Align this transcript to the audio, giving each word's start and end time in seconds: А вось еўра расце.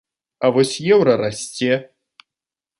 А 0.47 0.49
вось 0.55 0.71
еўра 0.95 1.13
расце. 1.23 1.73